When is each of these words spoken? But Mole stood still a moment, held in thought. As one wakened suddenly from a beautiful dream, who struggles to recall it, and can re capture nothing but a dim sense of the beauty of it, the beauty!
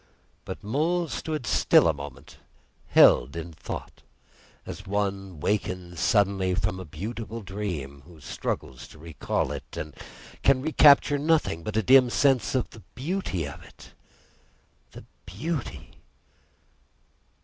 But 0.45 0.63
Mole 0.63 1.07
stood 1.09 1.45
still 1.45 1.87
a 1.87 1.93
moment, 1.93 2.37
held 2.87 3.35
in 3.35 3.53
thought. 3.53 4.01
As 4.65 4.87
one 4.87 5.39
wakened 5.39 5.99
suddenly 5.99 6.55
from 6.55 6.79
a 6.79 6.85
beautiful 6.85 7.43
dream, 7.43 8.01
who 8.07 8.19
struggles 8.19 8.87
to 8.87 8.97
recall 8.97 9.51
it, 9.51 9.77
and 9.77 9.95
can 10.41 10.59
re 10.63 10.71
capture 10.71 11.19
nothing 11.19 11.61
but 11.61 11.77
a 11.77 11.83
dim 11.83 12.09
sense 12.09 12.55
of 12.55 12.67
the 12.71 12.81
beauty 12.95 13.47
of 13.47 13.61
it, 13.63 13.91
the 14.93 15.05
beauty! 15.27 15.91